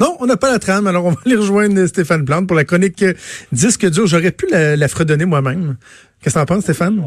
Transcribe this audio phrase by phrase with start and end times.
[0.00, 2.64] Non, on n'a pas la trame, alors on va aller rejoindre Stéphane Plante pour la
[2.64, 3.04] chronique
[3.52, 4.06] Disque dur.
[4.06, 5.76] J'aurais pu la, la fredonner moi-même.
[6.20, 7.04] Qu'est-ce que t'en penses, Stéphane?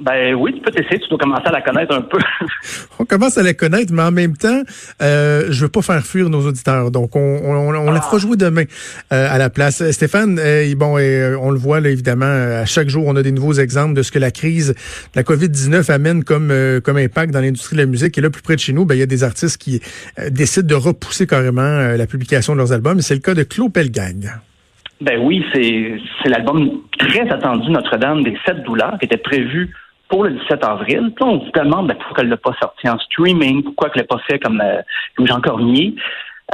[0.00, 2.18] Ben oui, tu peux t'essayer, tu dois commencer à la connaître un peu.
[2.98, 4.62] on commence à la connaître, mais en même temps,
[5.02, 6.90] euh, je veux pas faire fuir nos auditeurs.
[6.90, 8.64] Donc, on, on, on la fera jouer demain
[9.12, 9.90] euh, à la place.
[9.90, 13.32] Stéphane, euh, bon, euh, on le voit là, évidemment, à chaque jour, on a des
[13.32, 14.76] nouveaux exemples de ce que la crise de
[15.16, 16.52] la COVID-19 amène comme,
[16.82, 18.16] comme impact dans l'industrie de la musique.
[18.18, 19.80] Et là, plus près de chez nous, ben, il y a des artistes qui
[20.30, 23.00] décident de repousser carrément la publication de leurs albums.
[23.00, 24.32] C'est le cas de Claude Pelgagne.
[25.00, 29.74] Ben oui, c'est l'album très attendu Notre-Dame des Sept douleurs qui était prévu
[30.08, 31.12] pour le 17 avril.
[31.14, 34.06] Puis on se demande ben, pourquoi elle l'a pas sorti en streaming, pourquoi elle l'a
[34.06, 34.82] pas fait comme, euh,
[35.18, 35.94] Jean Cormier?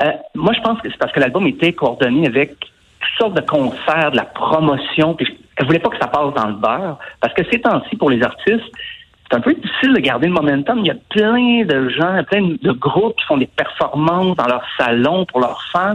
[0.00, 3.40] Euh, moi, je pense que c'est parce que l'album était coordonné avec toutes sortes de
[3.40, 5.14] concerts, de la promotion.
[5.14, 8.10] Puis elle voulait pas que ça passe dans le beurre, parce que ces temps-ci, pour
[8.10, 8.72] les artistes,
[9.30, 10.78] c'est un peu difficile de garder le momentum.
[10.80, 14.64] Il y a plein de gens, plein de groupes qui font des performances dans leur
[14.76, 15.94] salon pour leurs fans.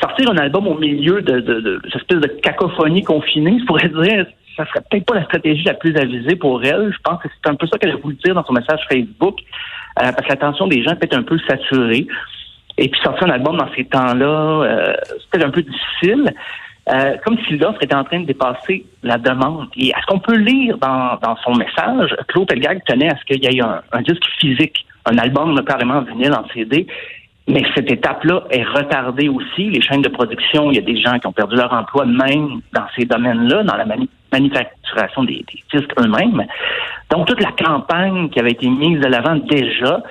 [0.00, 4.26] Sortir un album au milieu de, de, de, de cacophonie confinée, je pourrais dire,
[4.56, 6.92] ça serait peut-être pas la stratégie la plus avisée pour elle.
[6.92, 9.38] Je pense que c'est un peu ça qu'elle a voulu dire dans son message Facebook,
[10.00, 12.06] euh, parce que l'attention des gens est peut-être un peu saturée.
[12.76, 16.34] Et puis sortir un album dans ces temps-là, euh, c'est peut-être un peu difficile.
[16.90, 19.68] Euh, comme si l'offre était en train de dépasser la demande.
[19.74, 23.42] Et est-ce qu'on peut lire dans, dans son message, Claude Pelgag tenait à ce qu'il
[23.42, 26.86] y ait un, un disque physique, un album carrément vinyle en CD.
[27.46, 29.68] Mais cette étape-là est retardée aussi.
[29.68, 32.60] Les chaînes de production, il y a des gens qui ont perdu leur emploi même
[32.72, 33.84] dans ces domaines-là, dans la
[34.32, 36.46] manufacturation des, disques eux-mêmes.
[37.10, 40.02] Donc, toute la campagne qui avait été mise de l'avant déjà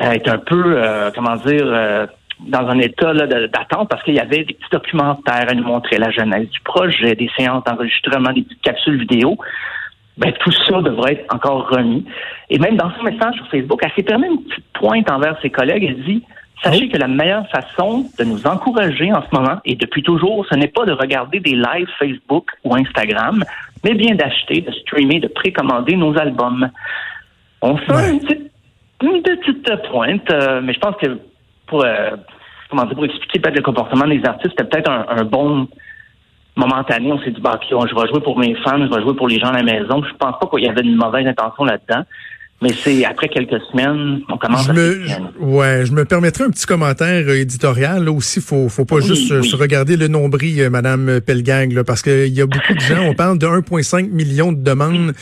[0.00, 2.06] euh, est un peu, euh, comment dire, euh,
[2.40, 6.10] dans un état d'attente parce qu'il y avait des petits documentaires à nous montrer la
[6.10, 9.36] genèse du projet, des séances d'enregistrement, des petites capsules vidéo.
[10.16, 12.04] Ben, tout ça devrait être encore remis.
[12.50, 15.50] Et même dans son message sur Facebook, elle s'est permis une petite pointe envers ses
[15.50, 15.84] collègues.
[15.84, 16.24] Elle dit
[16.62, 16.92] Sachez oh.
[16.92, 20.68] que la meilleure façon de nous encourager en ce moment, et depuis toujours, ce n'est
[20.68, 23.44] pas de regarder des lives Facebook ou Instagram,
[23.84, 26.70] mais bien d'acheter, de streamer, de précommander nos albums.
[27.62, 31.18] On fait une, petite, pointe, euh, mais je pense que
[31.66, 32.10] pour, euh,
[32.70, 35.68] comment dire, pour expliquer peut-être le comportement des artistes, c'était peut-être un, bon
[36.56, 37.12] momentané.
[37.12, 39.38] On s'est dit, bah, je vais jouer pour mes fans, je vais jouer pour les
[39.38, 40.02] gens à la maison.
[40.02, 42.04] Je pense pas qu'il y avait une mauvaise intention là-dedans.
[42.60, 45.00] Mais c'est après quelques semaines, on commence je à me,
[45.38, 48.04] Ouais, je me permettrai un petit commentaire euh, éditorial.
[48.04, 51.84] Là aussi, faut, faut pas juste euh, se regarder le nombril, euh, Madame Pelgang, là,
[51.84, 53.00] parce qu'il y a beaucoup de gens.
[53.02, 55.12] On parle de 1,5 million de demandes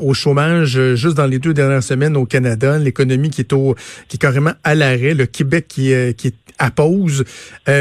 [0.00, 2.78] au chômage juste dans les deux dernières semaines au Canada.
[2.78, 3.74] L'économie qui est au,
[4.08, 5.14] qui est carrément à l'arrêt.
[5.14, 7.24] Le Québec qui est, qui est à pause.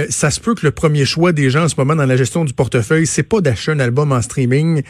[0.10, 2.44] ça se peut que le premier choix des gens en ce moment dans la gestion
[2.44, 4.82] du portefeuille, c'est pas d'acheter un album en streaming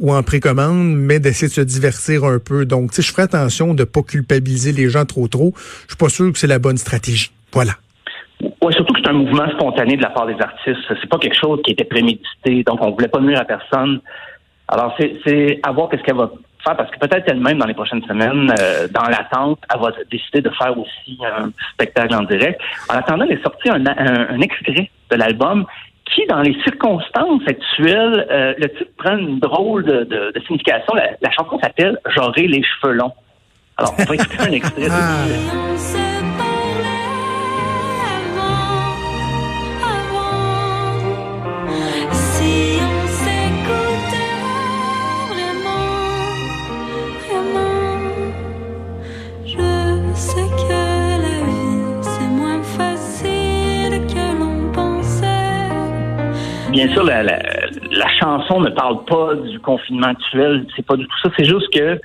[0.00, 2.64] ou en précommande, mais d'essayer de se divertir un peu.
[2.64, 5.52] Donc, tu sais, je ferai attention de ne pas culpabiliser les gens trop trop.
[5.56, 7.30] Je suis pas sûr que c'est la bonne stratégie.
[7.52, 7.72] Voilà.
[8.40, 10.78] Oui, surtout que c'est un mouvement spontané de la part des artistes.
[10.88, 14.00] C'est pas quelque chose qui était prémédité, donc on voulait pas nuire à personne.
[14.68, 16.30] Alors c'est à voir qu'est-ce qu'elle va
[16.64, 20.40] faire, parce que peut-être elle-même dans les prochaines semaines, euh, dans l'attente, elle va décider
[20.40, 22.60] de faire aussi un spectacle en direct.
[22.90, 25.64] En attendant, elle est sortie un, un, extrait de l'album
[26.04, 30.94] qui, dans les circonstances actuelles, euh, le titre prend une drôle de, signification.
[30.94, 33.14] La, la chanson s'appelle J'aurai les cheveux longs.
[33.78, 34.88] Alors, on va écouter un extrait.
[34.90, 35.24] Ah.
[56.70, 57.38] bien sûr, la, la,
[57.90, 60.64] la, chanson ne parle pas du confinement actuel.
[60.76, 61.30] C'est pas du tout ça.
[61.36, 62.00] C'est juste que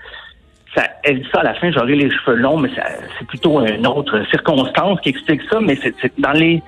[1.03, 2.69] elle dit ça à la fin, j'aurai les cheveux longs, mais
[3.17, 6.61] c'est plutôt une autre circonstance qui explique ça, mais c'est dans les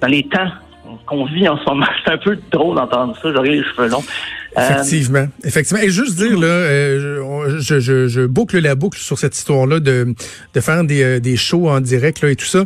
[0.00, 0.48] dans les temps
[1.06, 1.86] qu'on vit en ce moment.
[2.04, 4.04] C'est un peu drôle d'entendre ça, j'aurai les cheveux longs.
[4.60, 5.82] Effectivement, effectivement.
[5.82, 10.14] Et juste dire là, euh, je, je, je, boucle la boucle sur cette histoire-là de,
[10.54, 12.64] de faire des, euh, des shows en direct là et tout ça.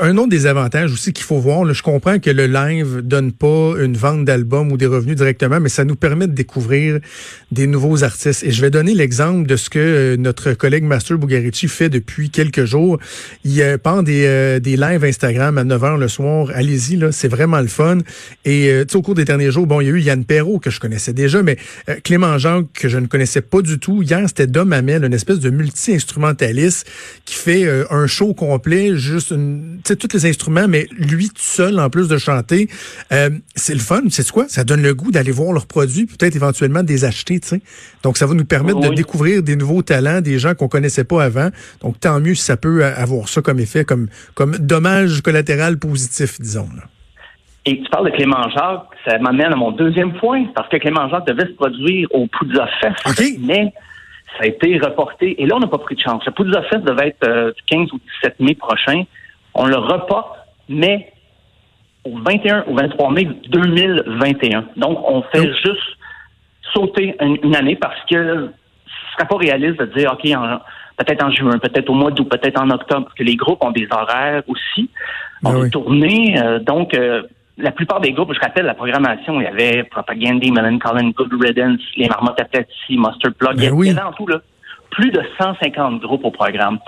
[0.00, 3.32] Un autre des avantages aussi qu'il faut voir, là, je comprends que le live donne
[3.32, 7.00] pas une vente d'albums ou des revenus directement, mais ça nous permet de découvrir
[7.50, 8.42] des nouveaux artistes.
[8.44, 12.30] Et je vais donner l'exemple de ce que euh, notre collègue Master Bugarici fait depuis
[12.30, 12.98] quelques jours.
[13.44, 16.48] Il prend des, des lives Instagram à 9h le soir.
[16.54, 17.98] Allez-y, là, c'est vraiment le fun.
[18.44, 20.80] Et au cours des derniers jours, bon, il y a eu Yann Perrault que je
[20.80, 21.56] connaissais déjà, mais
[21.88, 25.12] euh, Clément Jean, que je ne connaissais pas du tout, hier, c'était Dom Hamel, une
[25.12, 26.86] espèce de multi-instrumentaliste
[27.24, 31.78] qui fait euh, un show complet, juste une, tous les instruments, mais lui tout seul,
[31.78, 32.68] en plus de chanter.
[33.12, 34.46] Euh, c'est le fun, c'est quoi?
[34.48, 37.62] Ça donne le goût d'aller voir leurs produits, peut-être éventuellement des acheter, tu sais.
[38.02, 41.22] Donc, ça va nous permettre de découvrir des nouveaux talents, des gens qu'on connaissait pas
[41.22, 41.50] avant.
[41.80, 46.40] Donc, tant mieux si ça peut avoir ça comme effet, comme, comme dommage collatéral positif,
[46.40, 46.68] disons.
[46.76, 46.84] Là.
[47.64, 51.08] Et tu parles de Clément Jacques, ça m'amène à mon deuxième point, parce que Clément
[51.08, 53.72] Jacques devait se produire au Poudza Fest, mais
[54.36, 55.40] ça a été reporté.
[55.40, 56.24] Et là, on n'a pas pris de chance.
[56.26, 59.04] Le Poudza Fest devait être euh, du 15 ou 17 mai prochain.
[59.54, 60.38] On le reporte,
[60.68, 61.12] mais
[62.04, 64.64] au 21 ou 23 mai 2021.
[64.76, 65.96] Donc, on fait juste
[66.72, 68.50] sauter une, année parce que
[68.86, 70.22] ce serait pas réaliste de dire, OK,
[70.96, 73.70] peut-être en juin, peut-être au mois d'août, peut-être en octobre, parce que les groupes ont
[73.70, 74.90] des horaires aussi,
[75.44, 76.42] ont ben des tournées.
[76.42, 77.22] Euh, donc, euh,
[77.62, 81.32] la plupart des groupes, je rappelle la programmation, il y avait Propagandy, Melon Collin, Good
[81.40, 82.58] Riddance, les Marmottes à
[82.90, 84.40] Mustard Plug, il y avait en tout là,
[84.90, 86.78] plus de 150 groupes au programme.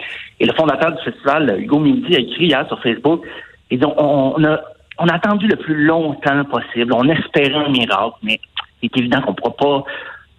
[0.41, 3.25] Et le fondateur du festival, Hugo Midi, a écrit hier sur Facebook,
[3.71, 4.61] et donc on, a,
[4.99, 8.41] on a attendu le plus longtemps possible, on espérait un miracle, mais
[8.83, 9.85] il est évident qu'on ne pourra pas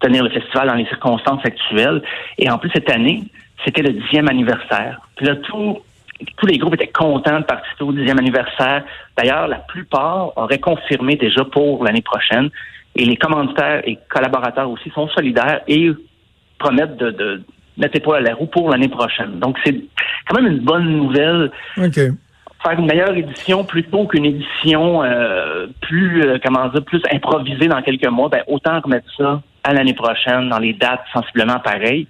[0.00, 2.02] tenir le festival dans les circonstances actuelles.
[2.38, 3.24] Et en plus, cette année,
[3.64, 5.00] c'était le dixième anniversaire.
[5.16, 5.78] Puis là, tout,
[6.36, 8.84] tous les groupes étaient contents de participer au dixième anniversaire.
[9.16, 12.50] D'ailleurs, la plupart auraient confirmé déjà pour l'année prochaine.
[12.94, 15.90] Et les commanditaires et collaborateurs aussi sont solidaires et
[16.58, 17.42] promettent de, de
[17.76, 19.38] mettre pas à la roue pour l'année prochaine.
[19.38, 19.74] Donc, c'est
[20.26, 21.50] quand même une bonne nouvelle.
[22.62, 27.82] Faire une meilleure édition plutôt qu'une édition euh, plus, euh, comment dire, plus improvisée dans
[27.82, 32.06] quelques mois, ben, autant remettre ça à l'année prochaine dans les dates sensiblement pareilles.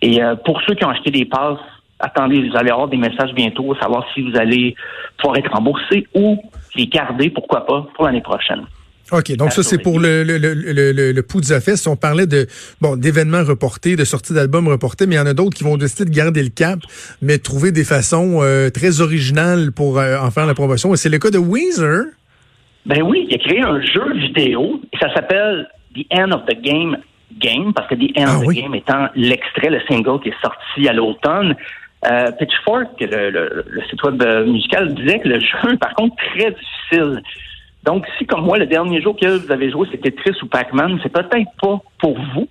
[0.00, 1.58] Et euh, pour ceux qui ont acheté des passes
[2.00, 4.74] attendez, vous allez avoir des messages bientôt, savoir si vous allez
[5.18, 6.42] pouvoir être remboursé ou
[6.76, 8.66] les garder, pourquoi pas, pour l'année prochaine.
[9.12, 11.88] OK, donc ça, c'est pour le, le, le, le, Poudza Fest.
[11.88, 12.46] On parlait de
[12.80, 15.76] bon d'événements reportés, de sorties d'albums reportés, mais il y en a d'autres qui vont
[15.76, 16.78] décider de garder le cap,
[17.20, 20.94] mais trouver des façons euh, très originales pour euh, en faire la promotion.
[20.94, 22.04] Et c'est le cas de Weezer.
[22.86, 26.62] Ben oui, il a créé un jeu vidéo, et ça s'appelle The End of the
[26.62, 26.96] Game
[27.38, 30.40] Game, parce que The End ah of the Game étant l'extrait, le single qui est
[30.40, 31.56] sorti à l'automne.
[32.06, 36.16] Euh, Pitchfork, le, le, le, site web euh, musical, disait que le jeu, par contre,
[36.16, 37.22] très difficile.
[37.84, 40.98] Donc, si comme moi, le dernier jour que vous avez joué, c'était Tetris ou Pac-Man,
[41.02, 42.48] c'est peut-être pas pour vous.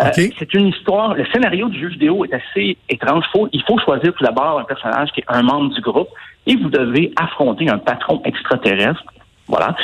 [0.00, 1.14] Euh, c'est une histoire.
[1.14, 3.24] Le scénario du jeu vidéo est assez étrange.
[3.32, 6.08] Faut, il faut choisir tout d'abord un personnage qui est un membre du groupe
[6.46, 9.04] et vous devez affronter un patron extraterrestre.
[9.46, 9.76] Voilà.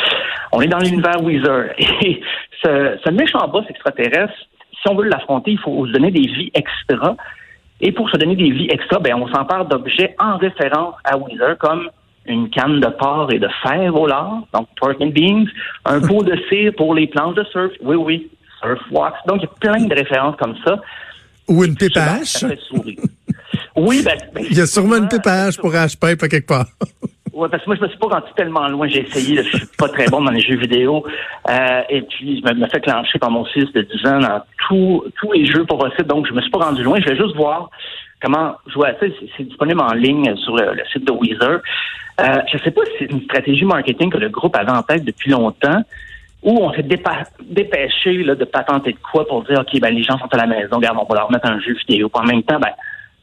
[0.52, 1.74] On est dans l'univers Weezer.
[1.78, 2.20] Et
[2.62, 4.34] ce, ce méchant boss extraterrestre,
[4.72, 7.16] si on veut l'affronter, il faut se donner des vies extra.
[7.80, 11.56] Et pour se donner des vies extra, ben, on s'empare d'objets en référence à Weezer,
[11.58, 11.88] comme
[12.26, 15.46] une canne de porc et de fer au lard, donc pork and beans,
[15.86, 18.30] un pot de cire pour les planches de surf, oui, oui,
[18.60, 19.16] surf wax.
[19.26, 20.80] Donc, il y a plein de références comme ça.
[21.48, 22.46] Ou une pépage.
[23.76, 26.66] oui, ben, ben, Il y a sûrement une pépage pour H-Pipe à quelque part.
[27.48, 28.88] Parce que moi, je me suis pas rendu tellement loin.
[28.88, 31.04] J'ai essayé, je suis pas très bon dans les jeux vidéo.
[31.48, 34.42] Euh, et puis, je me, suis fait clencher par mon fils de 10 ans dans
[34.68, 36.08] tous les jeux possibles.
[36.08, 36.98] Donc, je me suis pas rendu loin.
[37.00, 37.70] Je vais juste voir
[38.22, 39.06] comment jouer à ça.
[39.36, 41.60] C'est disponible en ligne sur le, site de Weezer.
[42.20, 45.04] Euh, je sais pas si c'est une stratégie marketing que le groupe avait en tête
[45.04, 45.82] depuis longtemps
[46.42, 50.18] ou on s'est dépêché là, de patenter de quoi pour dire, OK, ben, les gens
[50.18, 52.10] sont à la maison, regarde, on va leur mettre un jeu vidéo.
[52.12, 52.72] en même temps, ben,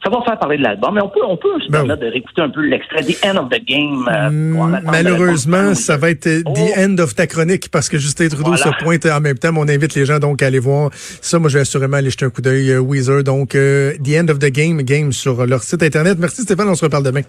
[0.03, 2.07] ça va faire parler de l'album, mais on peut, on peut se ben permettre de
[2.07, 4.07] réécouter un peu l'extrait The End of the Game.
[4.07, 6.53] Euh, mm, malheureusement, ça va être oh.
[6.53, 9.49] The End of ta chronique parce que Justin Trudeau se pointe en même temps.
[9.55, 11.39] On invite les gens donc à aller voir ça.
[11.39, 12.71] Moi, je vais assurément aller jeter un coup d'œil.
[12.71, 16.17] Euh, Weezer, donc euh, The End of the Game, game sur leur site internet.
[16.19, 17.21] Merci Stéphane, on se reparle demain.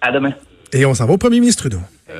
[0.00, 0.32] À demain.
[0.72, 1.82] Et on s'en va au premier ministre Trudeau.